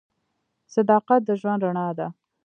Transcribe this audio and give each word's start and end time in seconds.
•صداقت 0.73 1.21
د 1.25 1.29
ژوند 1.39 1.61
رڼا 1.65 1.87
ده. 1.97 2.07